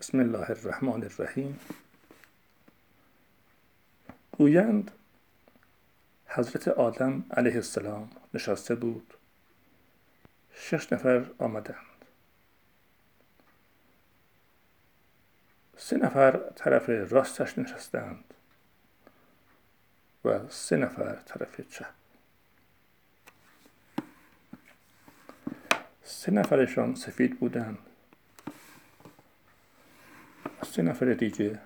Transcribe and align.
بسم 0.00 0.20
الله 0.20 0.50
الرحمن 0.50 1.04
الرحیم. 1.04 1.60
گویند 4.32 4.90
حضرت 6.26 6.68
آدم 6.68 7.24
علیه 7.30 7.54
السلام 7.54 8.10
نشسته 8.34 8.74
بود. 8.74 9.14
شش 10.54 10.92
نفر 10.92 11.26
آمدند. 11.38 12.04
سه 15.76 15.96
نفر 15.96 16.36
طرف 16.56 16.88
راستش 16.88 17.58
نشستند 17.58 18.24
و 20.24 20.48
سه 20.48 20.76
نفر 20.76 21.14
طرف 21.14 21.60
چپ. 21.60 21.94
سه 26.04 26.32
نفرشان 26.32 26.94
سفید 26.94 27.40
بودند. 27.40 27.78
سه 30.70 30.82
نفر 30.82 31.12
دیگه 31.12 31.58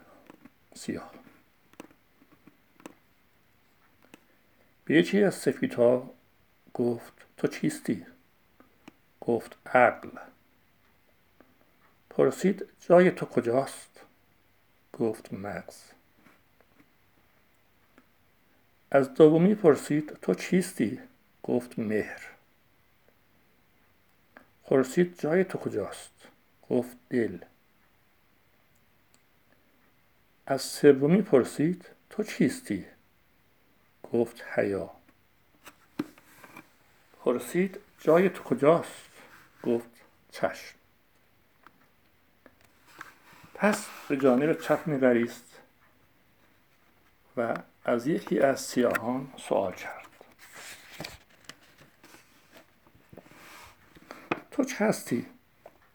سیاه. 0.74 1.10
به 4.84 4.94
یکی 4.94 5.22
از 5.22 5.34
سفیدها 5.34 6.14
گفت 6.74 7.12
تو 7.36 7.48
چیستی؟ 7.48 8.06
گفت 9.20 9.56
عقل. 9.66 10.10
پرسید 12.10 12.68
جای 12.80 13.10
تو 13.10 13.26
کجاست؟ 13.26 14.00
گفت 14.92 15.32
مغز. 15.32 15.82
از 18.90 19.14
دومی 19.14 19.54
پرسید 19.54 20.12
تو 20.22 20.34
چیستی؟ 20.34 21.00
گفت 21.42 21.78
مهر. 21.78 22.28
پرسید 24.64 25.20
جای 25.20 25.44
تو 25.44 25.58
کجاست؟ 25.58 26.28
گفت 26.70 26.96
دل. 27.10 27.38
از 30.46 30.62
سومی 30.62 31.22
پرسید 31.22 31.88
تو 32.10 32.22
چیستی؟ 32.22 32.86
گفت 34.12 34.42
حیا. 34.54 34.90
پرسید 37.24 37.78
جای 38.00 38.28
تو 38.28 38.42
کجاست؟ 38.42 39.08
گفت 39.62 39.88
چشم. 40.30 40.74
پس 43.54 43.86
به 44.08 44.16
جانب 44.16 44.60
چپ 44.60 44.88
نگریست 44.88 45.60
و 47.36 47.56
از 47.84 48.06
یکی 48.06 48.40
از 48.40 48.60
سیاهان 48.60 49.32
سوال 49.36 49.72
کرد. 49.72 50.06
تو 54.50 54.64
چه 54.64 54.84
هستی؟ 54.84 55.26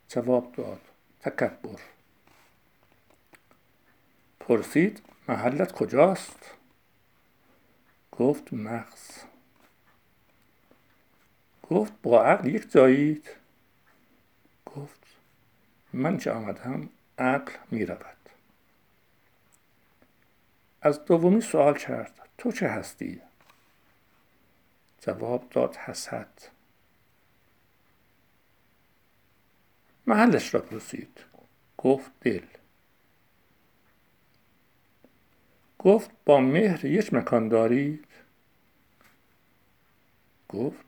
جواب 0.08 0.56
داد 0.56 0.82
تکبر. 1.20 1.80
پرسید 4.50 5.02
محلت 5.28 5.72
کجاست؟ 5.72 6.52
گفت 8.12 8.54
مغز. 8.54 9.10
گفت 11.70 11.94
با 12.04 12.24
عقل 12.24 12.48
یک 12.48 12.72
جایید. 12.72 13.30
گفت 14.66 15.00
من 15.94 16.18
چه 16.18 16.32
آمدم 16.32 16.90
عقل 17.18 17.52
می 17.72 17.86
رود 17.86 18.30
از 20.82 21.06
دومی 21.06 21.42
سوال 21.42 21.78
کرد 21.78 22.30
تو 22.38 22.52
چه 22.52 22.68
هستی؟ 22.68 23.22
جواب 25.02 25.50
داد 25.50 25.76
حسد. 25.76 26.34
محلش 30.08 30.54
را 30.54 30.62
پرسید. 30.62 31.20
گفت 31.78 32.12
دل. 32.22 32.46
گفت 35.80 36.12
با 36.26 36.40
مهر 36.40 36.86
یک 36.86 37.14
مکان 37.14 37.48
دارید؟ 37.48 38.06
گفت 40.50 40.86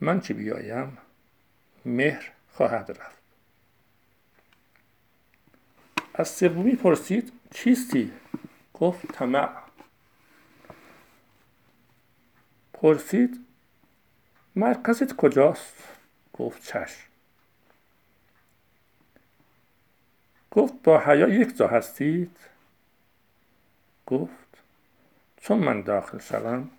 من 0.00 0.20
چه 0.20 0.34
بیایم؟ 0.34 0.98
مهر 1.84 2.32
خواهد 2.52 2.90
رفت. 2.90 3.18
از 6.14 6.28
سومی 6.28 6.76
پرسید 6.76 7.32
چیستی؟ 7.50 8.12
گفت 8.74 9.12
طمع. 9.12 9.48
پرسید 12.72 13.44
مرکزت 14.56 15.16
کجاست؟ 15.16 15.74
گفت 16.32 16.62
چشم. 16.62 17.08
گفت 20.50 20.74
با 20.82 20.98
حیا 21.00 21.28
یک 21.28 21.56
جا 21.56 21.68
هستید؟ 21.68 22.36
گفت 24.08 24.62
چون 25.36 25.58
من 25.58 25.82
داخل 25.82 26.18
شوم 26.18 26.70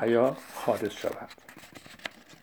حیا 0.00 0.36
خارج 0.54 0.92
شود. 0.92 1.28